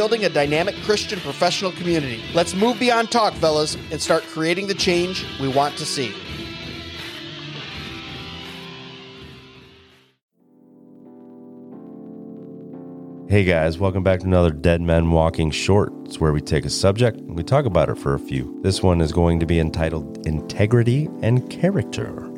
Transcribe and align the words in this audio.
building 0.00 0.24
a 0.24 0.30
dynamic 0.30 0.74
Christian 0.76 1.20
professional 1.20 1.72
community. 1.72 2.22
Let's 2.32 2.54
move 2.54 2.80
beyond 2.80 3.10
talk, 3.10 3.34
fellas, 3.34 3.76
and 3.90 4.00
start 4.00 4.22
creating 4.22 4.66
the 4.66 4.72
change 4.72 5.26
we 5.38 5.46
want 5.46 5.76
to 5.76 5.84
see. 5.84 6.14
Hey 13.28 13.44
guys, 13.44 13.78
welcome 13.78 14.02
back 14.02 14.20
to 14.20 14.26
another 14.26 14.52
Dead 14.52 14.80
Men 14.80 15.10
Walking 15.10 15.50
Short. 15.50 15.92
It's 16.10 16.18
where 16.18 16.32
we 16.32 16.40
take 16.40 16.64
a 16.64 16.70
subject 16.70 17.18
and 17.18 17.36
we 17.36 17.44
talk 17.44 17.66
about 17.66 17.88
it 17.88 17.96
for 17.96 18.14
a 18.14 18.18
few. 18.18 18.58
This 18.62 18.82
one 18.82 19.00
is 19.00 19.12
going 19.12 19.38
to 19.38 19.46
be 19.46 19.60
entitled 19.60 20.26
Integrity 20.26 21.08
and 21.22 21.48
Character. 21.48 22.28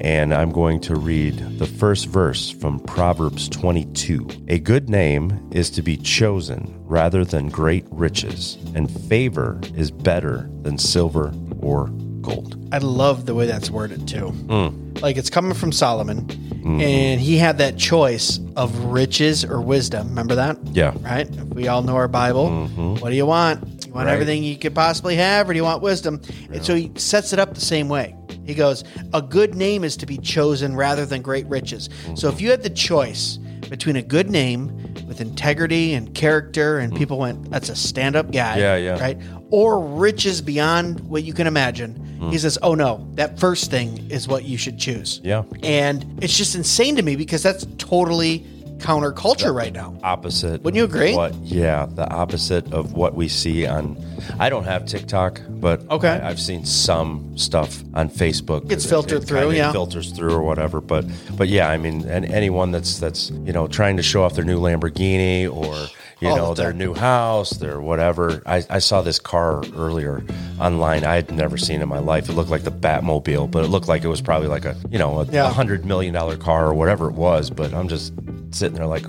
And 0.00 0.32
I'm 0.32 0.50
going 0.50 0.80
to 0.80 0.96
read 0.96 1.58
the 1.58 1.66
first 1.66 2.06
verse 2.06 2.48
from 2.48 2.80
Proverbs 2.80 3.50
22. 3.50 4.26
A 4.48 4.58
good 4.58 4.88
name 4.88 5.50
is 5.52 5.68
to 5.72 5.82
be 5.82 5.98
chosen 5.98 6.82
rather 6.86 7.26
than 7.26 7.50
great 7.50 7.84
riches, 7.90 8.56
and 8.74 8.90
favor 8.90 9.60
is 9.76 9.90
better 9.90 10.48
than 10.62 10.78
silver 10.78 11.30
or 11.60 11.88
gold. 12.24 12.56
I 12.72 12.78
love 12.78 13.26
the 13.26 13.34
way 13.34 13.46
that's 13.46 13.70
worded 13.70 14.08
too. 14.08 14.28
Hmm. 14.28 14.94
Like 15.00 15.16
it's 15.16 15.30
coming 15.30 15.54
from 15.54 15.70
Solomon, 15.72 16.28
and 16.64 17.20
he 17.20 17.36
had 17.36 17.58
that 17.58 17.76
choice 17.76 18.40
of 18.56 18.76
riches 18.86 19.44
or 19.44 19.60
wisdom. 19.60 20.08
Remember 20.08 20.34
that? 20.34 20.58
Yeah. 20.68 20.94
Right? 21.00 21.28
We 21.54 21.68
all 21.68 21.82
know 21.82 21.96
our 21.96 22.08
Bible. 22.08 22.48
Mm-hmm. 22.48 22.94
What 22.96 23.10
do 23.10 23.16
you 23.16 23.26
want? 23.26 23.86
You 23.86 23.92
want 23.92 24.06
Right. 24.06 24.14
everything 24.14 24.42
you 24.42 24.56
could 24.56 24.74
possibly 24.74 25.16
have, 25.16 25.48
or 25.48 25.52
do 25.52 25.58
you 25.58 25.64
want 25.64 25.82
wisdom? 25.82 26.20
And 26.52 26.64
so 26.64 26.74
he 26.74 26.90
sets 26.96 27.32
it 27.32 27.38
up 27.38 27.54
the 27.54 27.60
same 27.60 27.88
way. 27.88 28.16
He 28.44 28.54
goes, 28.54 28.84
A 29.12 29.22
good 29.22 29.54
name 29.54 29.84
is 29.84 29.96
to 29.98 30.06
be 30.06 30.18
chosen 30.18 30.74
rather 30.76 31.06
than 31.06 31.22
great 31.22 31.46
riches. 31.46 31.88
So 32.14 32.28
if 32.28 32.34
mm-hmm. 32.34 32.44
you 32.44 32.50
had 32.50 32.62
the 32.62 32.70
choice 32.70 33.38
between 33.68 33.96
a 33.96 34.02
good 34.02 34.30
name 34.30 34.68
with 35.06 35.20
integrity 35.20 35.94
and 35.94 36.14
character, 36.14 36.78
and 36.78 36.92
mm. 36.92 36.98
people 36.98 37.18
went, 37.18 37.50
That's 37.50 37.68
a 37.68 37.76
stand 37.76 38.16
up 38.16 38.30
guy. 38.30 38.58
Yeah, 38.58 38.76
yeah. 38.76 39.00
Right? 39.00 39.18
Or 39.54 39.78
riches 39.78 40.40
beyond 40.40 40.98
what 41.08 41.22
you 41.22 41.32
can 41.32 41.46
imagine. 41.46 41.94
Hmm. 42.18 42.30
He 42.30 42.38
says, 42.38 42.58
Oh 42.60 42.74
no, 42.74 43.06
that 43.14 43.38
first 43.38 43.70
thing 43.70 44.10
is 44.10 44.26
what 44.26 44.44
you 44.44 44.58
should 44.58 44.78
choose. 44.78 45.20
Yeah. 45.22 45.44
And 45.62 46.04
it's 46.20 46.36
just 46.36 46.56
insane 46.56 46.96
to 46.96 47.02
me 47.02 47.14
because 47.14 47.40
that's 47.44 47.64
totally 47.78 48.44
counterculture 48.78 49.54
right 49.54 49.72
now. 49.72 49.96
opposite. 50.02 50.62
Wouldn't 50.62 50.76
you 50.76 50.84
agree? 50.84 51.14
What? 51.14 51.34
Yeah, 51.36 51.86
the 51.86 52.08
opposite 52.12 52.72
of 52.72 52.92
what 52.92 53.14
we 53.14 53.28
see 53.28 53.66
on. 53.66 53.96
I 54.38 54.48
don't 54.50 54.64
have 54.64 54.86
TikTok, 54.86 55.40
but 55.48 55.82
Okay. 55.90 56.08
I, 56.08 56.28
have 56.28 56.40
seen 56.40 56.64
some 56.64 57.36
stuff 57.36 57.82
on 57.94 58.08
Facebook. 58.08 58.70
It's 58.70 58.84
filtered 58.86 59.22
it 59.22 59.26
through, 59.26 59.52
yeah. 59.52 59.72
filters 59.72 60.10
through 60.12 60.32
or 60.34 60.42
whatever. 60.42 60.80
But 60.80 61.06
but 61.36 61.48
yeah, 61.48 61.68
I 61.68 61.76
mean, 61.76 62.04
and 62.08 62.24
anyone 62.26 62.70
that's 62.72 62.98
that's 62.98 63.30
you 63.30 63.52
know 63.52 63.66
trying 63.68 63.96
to 63.96 64.02
show 64.02 64.22
off 64.24 64.34
their 64.34 64.44
new 64.44 64.58
Lamborghini 64.60 65.44
or 65.50 65.74
you 66.20 66.28
All 66.28 66.36
know 66.36 66.54
the 66.54 66.62
their 66.64 66.72
new 66.72 66.94
house, 66.94 67.50
their 67.50 67.80
whatever. 67.80 68.42
I, 68.46 68.62
I 68.70 68.78
saw 68.78 69.02
this 69.02 69.18
car 69.18 69.62
earlier 69.76 70.22
online. 70.60 71.04
I 71.04 71.14
had 71.16 71.30
never 71.30 71.56
seen 71.56 71.80
in 71.82 71.88
my 71.88 71.98
life. 71.98 72.28
It 72.28 72.32
looked 72.32 72.50
like 72.50 72.64
the 72.64 72.70
Batmobile, 72.72 73.50
but 73.50 73.64
it 73.64 73.68
looked 73.68 73.88
like 73.88 74.04
it 74.04 74.08
was 74.08 74.20
probably 74.22 74.48
like 74.48 74.64
a 74.64 74.76
you 74.90 74.98
know 74.98 75.20
a, 75.20 75.24
Yeah. 75.26 75.46
a 75.46 75.52
hundred 75.52 75.84
million 75.84 76.14
dollar 76.14 76.36
car 76.36 76.66
or 76.66 76.74
whatever 76.74 77.08
it 77.08 77.14
was. 77.14 77.50
But 77.50 77.72
I'm 77.74 77.88
just 77.88 78.12
sitting 78.54 78.76
there 78.76 78.86
like, 78.86 79.06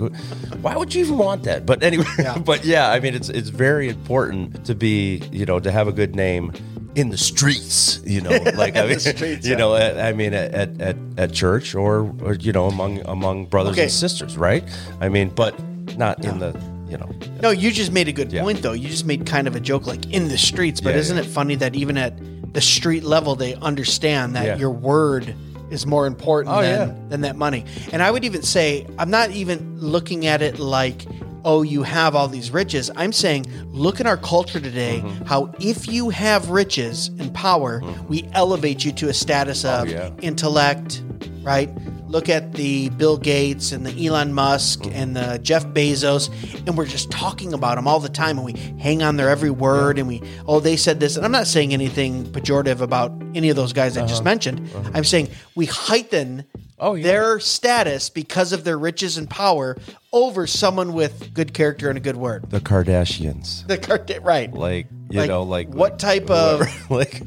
why 0.60 0.76
would 0.76 0.94
you 0.94 1.04
even 1.04 1.18
want 1.18 1.44
that? 1.44 1.64
But 1.66 1.82
anyway, 1.82 2.04
Yeah. 2.18 2.38
but 2.44 2.64
yeah, 2.64 2.90
I 2.90 3.00
mean, 3.00 3.14
it's 3.14 3.28
it's 3.28 3.48
very 3.48 3.88
important 3.88 4.64
to 4.66 4.74
be 4.74 5.22
you 5.32 5.46
know 5.46 5.60
to 5.60 5.70
have 5.70 5.88
a 5.88 5.92
good 5.92 6.14
name 6.14 6.52
in 6.94 7.10
the 7.10 7.16
streets. 7.18 8.00
You 8.04 8.20
know, 8.20 8.30
like 8.54 8.76
I 8.76 8.86
mean, 8.86 8.98
streets, 8.98 9.46
you 9.46 9.52
yeah. 9.52 9.58
know, 9.58 9.76
at, 9.76 9.98
I 9.98 10.12
mean, 10.12 10.34
at, 10.34 10.54
at 10.80 10.96
at 11.16 11.32
church 11.32 11.74
or 11.74 12.12
or 12.22 12.34
you 12.34 12.52
know 12.52 12.66
among 12.66 13.00
among 13.06 13.46
brothers 13.46 13.72
Okay. 13.72 13.82
and 13.84 13.92
sisters, 13.92 14.36
right? 14.36 14.64
I 15.00 15.08
mean, 15.08 15.28
but 15.30 15.54
not 15.96 16.24
in 16.24 16.38
the 16.40 16.52
you 16.88 16.96
know. 16.96 17.10
No, 17.42 17.50
you 17.50 17.70
just 17.72 17.90
made 17.92 18.06
a 18.08 18.12
good 18.12 18.32
Yeah. 18.32 18.42
point, 18.42 18.62
though. 18.62 18.72
You 18.72 18.88
just 18.88 19.06
made 19.06 19.26
kind 19.26 19.48
of 19.48 19.56
a 19.56 19.60
joke, 19.60 19.86
like 19.86 20.06
in 20.12 20.28
the 20.28 20.38
streets. 20.38 20.80
But 20.80 20.94
Yeah, 20.94 21.00
isn't 21.00 21.18
it 21.18 21.26
funny 21.26 21.56
that 21.56 21.74
even 21.74 21.96
at 21.96 22.14
the 22.54 22.60
street 22.60 23.02
level, 23.02 23.34
they 23.34 23.54
understand 23.56 24.36
that 24.36 24.58
your 24.58 24.70
word 24.70 25.34
is 25.70 25.86
more 25.86 26.06
important 26.06 26.54
Oh, 26.54 26.62
than, 26.62 26.88
yeah. 26.88 26.94
than 27.08 27.20
that 27.22 27.36
money? 27.36 27.64
And 27.92 28.02
I 28.02 28.10
would 28.10 28.24
even 28.24 28.42
say, 28.42 28.86
I'm 28.98 29.10
not 29.10 29.30
even 29.30 29.80
looking 29.80 30.26
at 30.26 30.42
it 30.42 30.58
like, 30.58 31.06
oh, 31.44 31.62
you 31.62 31.82
have 31.84 32.16
all 32.16 32.26
these 32.28 32.50
riches. 32.50 32.90
I'm 32.96 33.12
saying, 33.12 33.46
look 33.72 34.00
at 34.00 34.06
our 34.06 34.16
culture 34.16 34.58
today, 34.60 35.00
Mm-hmm. 35.04 35.24
how 35.26 35.52
if 35.60 35.86
you 35.86 36.10
have 36.10 36.50
riches 36.50 37.08
and 37.18 37.32
power, 37.34 37.80
we 38.08 38.28
elevate 38.32 38.84
you 38.84 38.90
to 38.92 39.08
a 39.08 39.14
status 39.14 39.64
of 39.64 39.86
Oh, 39.86 39.90
yeah. 39.90 40.10
intellect, 40.22 41.02
right? 41.42 41.70
Look 42.16 42.30
at 42.30 42.54
the 42.54 42.88
Bill 42.88 43.18
Gates 43.18 43.72
and 43.72 43.84
the 43.84 44.06
Elon 44.06 44.32
Musk 44.32 44.80
Mm-hmm. 44.84 44.94
and 44.96 45.14
the 45.16 45.38
Jeff 45.42 45.66
Bezos, 45.66 46.30
and 46.66 46.74
we're 46.74 46.86
just 46.86 47.10
talking 47.10 47.52
about 47.52 47.74
them 47.74 47.86
all 47.86 48.00
the 48.00 48.08
time, 48.08 48.38
and 48.38 48.46
we 48.46 48.54
hang 48.80 49.02
on 49.02 49.16
their 49.18 49.28
every 49.28 49.50
word, 49.50 49.98
and 49.98 50.08
we, 50.08 50.22
oh, 50.46 50.58
they 50.58 50.78
said 50.78 50.98
this, 50.98 51.16
and 51.16 51.26
I'm 51.26 51.30
not 51.32 51.46
saying 51.46 51.74
anything 51.74 52.24
pejorative 52.24 52.80
about 52.80 53.12
any 53.34 53.50
of 53.50 53.56
those 53.56 53.74
guys 53.74 53.98
I 53.98 54.00
Uh-huh. 54.00 54.08
just 54.08 54.24
mentioned. 54.24 54.66
I'm 54.94 55.04
saying 55.04 55.28
we 55.54 55.66
heighten 55.66 56.46
Oh, 56.78 56.94
yeah. 56.94 57.02
their 57.04 57.38
status 57.40 58.08
because 58.08 58.52
of 58.54 58.64
their 58.64 58.78
riches 58.78 59.18
and 59.18 59.28
power 59.28 59.76
over 60.10 60.46
someone 60.46 60.94
with 60.94 61.34
good 61.34 61.52
character 61.52 61.90
and 61.90 61.98
a 61.98 62.00
good 62.00 62.16
word. 62.16 62.48
The 62.50 62.60
Kardashians, 62.60 63.66
The 63.66 63.76
card- 63.76 64.10
right? 64.22 64.50
like 64.54 64.86
you 65.10 65.20
Like, 65.20 65.28
know, 65.28 65.42
like 65.42 65.68
what 65.68 65.98
type 65.98 66.30
of- 66.30 66.66
like. 66.90 67.20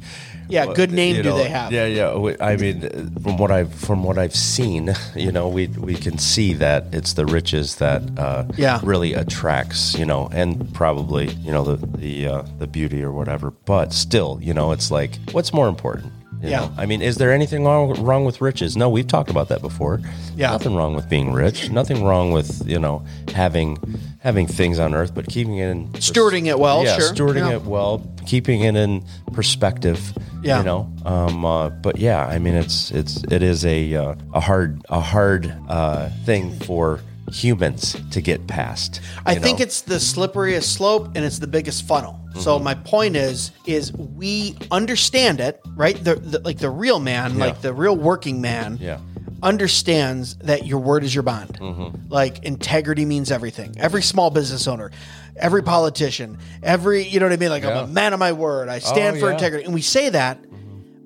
Yeah, 0.50 0.66
what- 0.66 0.76
good 0.76 0.92
name 0.92 1.16
do 1.18 1.24
know, 1.24 1.38
they 1.38 1.48
have? 1.50 1.72
Yeah, 1.72 1.86
yeah. 1.86 2.36
I 2.42 2.56
mean, 2.58 2.82
from 3.24 3.38
what 3.38 3.52
I've 3.52 3.74
from 3.74 4.04
what 4.04 4.18
I've 4.18 4.36
seen, 4.36 4.94
you 5.16 5.32
know, 5.32 5.48
we 5.48 5.68
we 5.68 5.94
can 5.96 6.18
see 6.18 6.54
that 6.56 6.88
it's 6.92 7.14
the 7.14 7.26
riches 7.26 7.76
that 7.76 8.02
uh, 8.18 8.46
Yeah. 8.58 8.80
really 8.84 9.14
attracts, 9.14 9.98
you 9.98 10.06
know, 10.06 10.28
and 10.34 10.74
probably 10.74 11.28
you 11.46 11.52
know 11.52 11.64
the 11.64 11.78
the 11.98 12.28
uh, 12.28 12.42
the 12.58 12.68
beauty 12.68 13.04
or 13.04 13.12
whatever. 13.12 13.52
But 13.66 13.94
still, 13.94 14.40
you 14.42 14.54
know, 14.54 14.72
it's 14.72 14.90
like 14.92 15.20
what's 15.32 15.54
more 15.54 15.68
important. 15.68 16.14
You 16.42 16.52
Yeah. 16.52 16.60
know? 16.62 16.72
I 16.78 16.86
mean, 16.86 17.02
is 17.02 17.18
there 17.18 17.34
anything 17.34 17.66
wrong, 17.66 18.02
wrong 18.02 18.24
with 18.24 18.40
riches? 18.40 18.78
No, 18.78 18.90
we've 18.90 19.06
talked 19.08 19.30
about 19.30 19.50
that 19.50 19.62
before. 19.62 20.00
Yeah. 20.38 20.52
Nothing 20.52 20.74
wrong 20.74 20.96
with 20.96 21.10
being 21.10 21.34
rich. 21.34 21.70
Nothing 21.70 22.02
wrong 22.06 22.32
with, 22.32 22.66
you 22.66 22.80
know, 22.80 23.04
having 23.36 23.78
having 24.20 24.48
things 24.48 24.80
on 24.80 24.96
earth, 24.96 25.14
but 25.14 25.28
keeping 25.28 25.58
it 25.58 25.68
in 25.70 25.90
Stewarding 26.00 26.46
it 26.48 26.58
well, 26.58 26.86
Yeah, 26.86 26.98
sure. 26.98 27.12
stewarding 27.14 27.50
Yeah. 27.50 27.56
it 27.58 27.66
well, 27.66 28.02
keeping 28.26 28.62
it 28.62 28.76
in 28.78 29.04
perspective. 29.34 30.14
Yeah. 30.42 30.60
You 30.60 30.66
know. 30.66 30.94
Um 31.06 31.46
uh, 31.46 31.70
but 31.70 31.98
yeah, 31.98 32.26
I 32.26 32.40
mean 32.40 32.56
it's 32.56 32.92
it's 32.92 33.24
it 33.26 33.44
is 33.44 33.66
a 33.66 33.96
uh, 33.96 34.16
a 34.34 34.40
hard 34.40 34.82
a 34.90 35.00
hard 35.00 35.54
uh 35.68 36.10
thing 36.26 36.58
for 36.62 37.02
humans 37.32 37.96
to 38.12 38.22
get 38.22 38.48
past. 38.48 39.02
I 39.26 39.34
you 39.34 39.40
think 39.40 39.60
it's 39.60 39.82
the 39.82 39.96
slipperiest 39.96 40.64
slope 40.64 41.10
and 41.16 41.24
it's 41.24 41.40
the 41.40 41.48
biggest 41.48 41.84
funnel. 41.88 42.16
So 42.40 42.56
Mm-hmm. 42.56 42.64
my 42.64 42.74
point 42.76 43.16
is 43.16 43.52
is 43.66 43.92
we 43.94 44.56
understand 44.72 45.40
it, 45.40 45.60
right? 45.76 46.02
The, 46.04 46.16
the 46.16 46.40
like 46.40 46.60
the 46.60 46.70
real 46.70 47.00
man, 47.00 47.38
like 47.38 47.62
the 47.62 47.74
real 47.74 47.96
working 47.98 48.40
man 48.40 48.78
Yeah. 48.80 49.00
Understands 49.44 50.36
that 50.38 50.66
your 50.66 50.80
word 50.80 51.04
is 51.04 51.14
your 51.14 51.24
bond. 51.24 51.58
Mm-hmm. 51.60 52.08
Like 52.10 52.44
integrity 52.44 53.06
means 53.06 53.32
everything. 53.32 53.76
Every 53.78 54.02
small 54.02 54.30
business 54.30 54.68
owner, 54.68 54.92
every 55.36 55.64
politician, 55.64 56.38
every 56.64 57.04
you 57.04 57.20
know 57.20 57.26
what 57.28 57.34
I 57.34 57.38
mean? 57.38 57.50
Like 57.50 57.64
Yeah. 57.64 57.80
I'm 57.82 57.90
a 57.90 57.94
man 57.94 58.14
of 58.14 58.20
my 58.20 58.32
word. 58.34 58.70
I 58.70 58.80
stand 58.80 59.18
Oh, 59.18 59.20
for 59.20 59.28
yeah. 59.28 59.34
integrity. 59.34 59.66
And 59.66 59.74
we 59.74 59.82
say 59.82 60.10
that 60.10 60.40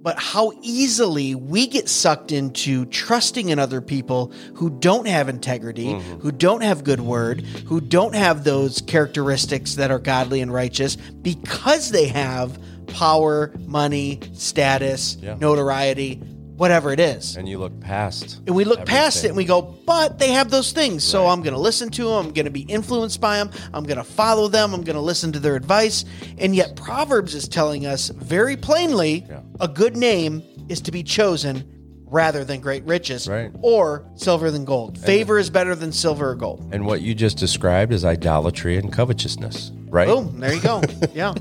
but 0.02 0.20
how 0.20 0.52
easily 0.62 1.34
we 1.34 1.66
get 1.66 1.88
sucked 1.88 2.34
into 2.34 2.84
trusting 2.88 3.48
in 3.48 3.58
other 3.58 3.80
people 3.80 4.34
who 4.56 4.70
don't 4.70 5.08
have 5.08 5.30
integrity, 5.30 5.86
Mm-hmm. 5.94 6.20
who 6.20 6.30
don't 6.34 6.62
have 6.62 6.84
good 6.84 7.00
word, 7.00 7.40
who 7.68 7.80
don't 7.80 8.14
have 8.14 8.44
those 8.44 8.82
characteristics 8.82 9.76
that 9.76 9.92
are 9.92 10.00
godly 10.00 10.42
and 10.42 10.54
righteous 10.54 10.98
because 10.98 11.92
they 11.92 12.08
have 12.08 12.60
power, 12.88 13.54
money, 13.66 14.20
status, 14.34 15.16
Yeah. 15.22 15.36
notoriety, 15.40 16.20
whatever 16.56 16.92
it 16.92 17.00
is. 17.00 17.36
and 17.36 17.48
you 17.50 17.58
look 17.58 17.80
past 17.80 18.40
And 18.46 18.56
we 18.56 18.64
look 18.64 18.86
past 18.86 19.24
it 19.24 19.30
and 19.30 19.38
we 19.38 19.46
go, 19.46 19.62
but 19.62 20.20
they 20.20 20.32
have 20.32 20.52
those 20.52 20.72
things. 20.72 21.04
So 21.04 21.28
I'm 21.28 21.42
going 21.42 21.54
to 21.56 21.60
listen 21.60 21.90
to 21.92 22.04
them. 22.06 22.28
I'm 22.28 22.32
going 22.34 22.46
to 22.46 22.52
be 22.52 22.62
influenced 22.62 23.20
by 23.20 23.38
them. 23.38 23.50
I'm 23.74 23.84
going 23.84 23.98
to 23.98 24.04
follow 24.04 24.48
them. 24.48 24.74
I'm 24.74 24.84
going 24.84 24.96
to 24.96 25.02
listen 25.02 25.32
to 25.34 25.40
their 25.40 25.56
advice. 25.56 26.06
And 26.38 26.56
yet, 26.56 26.76
Proverbs 26.76 27.34
is 27.36 27.48
telling 27.48 27.86
us 27.86 28.10
very 28.10 28.56
plainly 28.56 29.26
Yeah. 29.28 29.42
a 29.60 29.68
good 29.68 29.98
name 29.98 30.44
is 30.70 30.80
to 30.82 30.92
be 30.92 31.04
chosen 31.04 31.68
rather 32.14 32.46
than 32.46 32.62
great 32.62 32.84
riches 32.86 33.28
Right. 33.28 33.52
or 33.62 34.06
silver 34.16 34.52
than 34.52 34.66
gold. 34.66 35.00
Favor 35.00 35.40
is 35.40 35.50
better 35.50 35.74
than 35.76 35.92
silver 35.92 36.30
or 36.30 36.36
gold. 36.36 36.70
And 36.72 36.86
what 36.86 37.02
you 37.02 37.16
just 37.16 37.38
described 37.38 37.92
is 37.92 38.06
idolatry 38.06 38.78
and 38.78 38.94
covetousness, 38.94 39.72
right? 39.90 40.08
Boom, 40.08 40.40
there 40.40 40.54
you 40.54 40.62
go. 40.62 40.82
Yeah. 41.14 41.34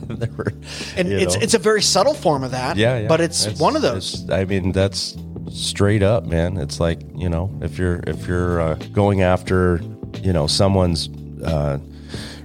And 0.96 1.12
it's 1.12 1.36
know. 1.36 1.42
it's 1.42 1.54
a 1.54 1.58
very 1.58 1.82
subtle 1.82 2.14
form 2.14 2.42
of 2.42 2.52
that. 2.52 2.76
Yeah, 2.78 3.00
yeah. 3.00 3.08
But 3.08 3.20
it's, 3.20 3.46
one 3.60 3.76
of 3.76 3.82
those. 3.82 4.28
I 4.30 4.44
mean, 4.46 4.72
that's 4.72 5.14
straight 5.50 6.02
up, 6.02 6.24
man. 6.26 6.56
It's 6.56 6.80
like 6.80 7.00
you 7.14 7.28
know, 7.28 7.50
if 7.60 7.78
you're 7.78 8.00
if 8.06 8.26
you're 8.26 8.60
uh, 8.60 8.74
going 8.92 9.20
after 9.20 9.80
you 10.22 10.32
know 10.32 10.46
someone's 10.46 11.08
uh, 11.44 11.78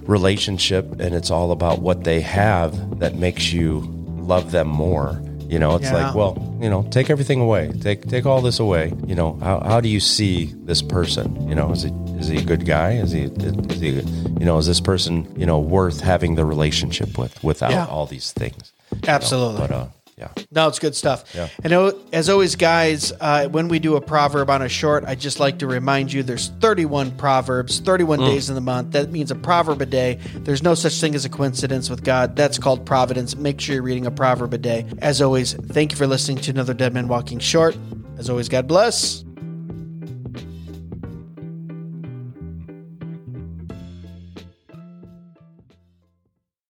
relationship 0.02 1.00
and 1.00 1.14
it's 1.14 1.30
all 1.30 1.50
about 1.52 1.80
what 1.80 2.04
they 2.04 2.20
have 2.20 2.98
that 3.00 3.14
makes 3.16 3.52
you 3.52 3.80
love 4.18 4.50
them 4.50 4.68
more. 4.68 5.20
You 5.48 5.58
know, 5.58 5.76
it's 5.76 5.84
Yeah. 5.84 6.06
like, 6.08 6.14
well, 6.14 6.34
you 6.60 6.68
know, 6.70 6.82
take 6.90 7.10
everything 7.10 7.40
away, 7.40 7.70
take 7.80 8.08
take 8.08 8.26
all 8.26 8.40
this 8.40 8.58
away. 8.58 8.92
You 9.06 9.14
know, 9.14 9.34
how, 9.42 9.60
how 9.60 9.80
do 9.80 9.88
you 9.88 10.00
see 10.00 10.52
this 10.64 10.82
person? 10.82 11.48
You 11.48 11.54
know, 11.54 11.70
is 11.72 11.82
he 11.82 11.90
is 12.18 12.28
he 12.28 12.38
a 12.38 12.42
good 12.44 12.64
guy? 12.66 12.92
Is 12.92 13.12
he 13.12 13.22
is 13.24 13.80
he 13.80 13.90
you 13.90 14.44
know 14.44 14.58
is 14.58 14.66
this 14.66 14.80
person 14.80 15.26
you 15.38 15.46
know 15.46 15.58
worth 15.58 16.00
having 16.00 16.34
the 16.34 16.44
relationship 16.44 17.16
with 17.18 17.42
without 17.44 17.70
Yeah. 17.70 17.86
all 17.86 18.06
these 18.06 18.32
things? 18.32 18.72
You 18.92 18.98
know, 19.06 19.12
Absolutely. 19.14 19.60
But 19.60 19.70
uh, 19.70 19.86
yeah. 20.18 20.28
No, 20.50 20.66
it's 20.68 20.78
good 20.78 20.96
stuff. 20.96 21.32
Yeah. 21.34 21.48
And 21.62 21.94
as 22.12 22.28
always, 22.28 22.56
guys, 22.56 23.12
uh, 23.20 23.48
when 23.48 23.68
we 23.68 23.78
do 23.78 23.96
a 23.96 24.00
proverb 24.00 24.50
on 24.50 24.62
a 24.62 24.68
short, 24.68 25.04
I 25.04 25.14
just 25.14 25.38
like 25.38 25.60
to 25.60 25.66
remind 25.66 26.12
you 26.12 26.22
there's 26.22 26.48
31 26.60 27.12
proverbs, 27.12 27.78
31 27.78 28.18
days 28.20 28.48
in 28.48 28.54
the 28.54 28.60
month. 28.60 28.92
That 28.92 29.10
means 29.10 29.30
a 29.30 29.36
proverb 29.36 29.80
a 29.80 29.86
day. 29.86 30.18
There's 30.34 30.62
no 30.62 30.74
such 30.74 31.00
thing 31.00 31.14
as 31.14 31.24
a 31.24 31.28
coincidence 31.28 31.88
with 31.88 32.02
God. 32.02 32.34
That's 32.34 32.58
called 32.58 32.84
providence. 32.84 33.36
Make 33.36 33.60
sure 33.60 33.76
you're 33.76 33.84
reading 33.84 34.06
a 34.06 34.10
proverb 34.10 34.52
a 34.54 34.58
day. 34.58 34.86
As 35.00 35.22
always, 35.22 35.52
thank 35.52 35.92
you 35.92 35.96
for 35.96 36.06
listening 36.06 36.38
to 36.38 36.50
another 36.50 36.74
Dead 36.74 36.92
Man 36.92 37.06
Walking 37.06 37.38
Short. 37.38 37.76
As 38.18 38.28
always, 38.28 38.48
God 38.48 38.66
bless. 38.66 39.24